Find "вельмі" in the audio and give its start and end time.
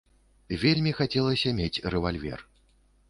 0.61-0.93